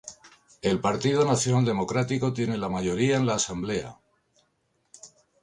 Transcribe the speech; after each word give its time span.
El 0.63 0.79
Partido 0.79 1.25
Nacional 1.25 1.63
Democrático 1.63 2.33
tiene 2.33 2.57
la 2.57 2.69
mayoría 2.69 3.17
en 3.17 3.27
la 3.27 3.35
Asamblea. 3.35 3.99